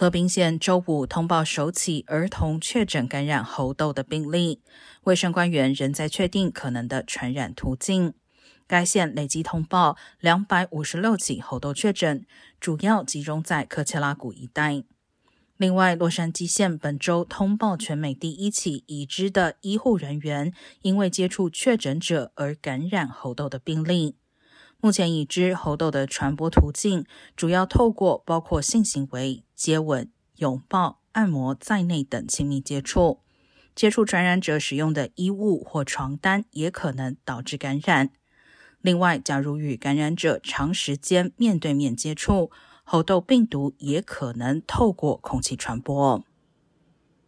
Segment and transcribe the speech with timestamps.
[0.00, 4.62] 和平县周五通报首起儿童确诊感染猴痘的病例，
[5.02, 8.14] 卫生官员仍在确定可能的传染途径。
[8.66, 12.24] 该县累计通报两百五十六起猴痘确诊，
[12.58, 14.82] 主要集中在科切拉谷一带。
[15.58, 24.16] 另外，洛杉矶县本周通报全美第一起已知的医护人员因为接触确诊者而感染猴痘的病例。
[24.82, 27.04] 目前已知猴痘的传播途径
[27.36, 33.20] 主要透过包括性行为、接吻、拥抱、按摩在内等亲密接触。
[33.74, 38.10] 接触传染者使用的衣物或床单也可能导致感染。
[38.80, 42.50] 另外，假如与感染者长时间面对面接触，
[42.82, 46.24] 猴痘病毒也可能透过空气传播。